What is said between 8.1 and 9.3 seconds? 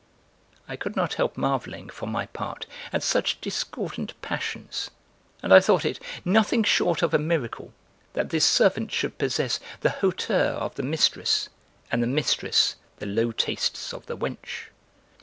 that this servant should